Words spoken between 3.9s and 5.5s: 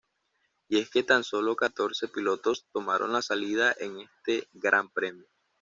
este Gran Premio.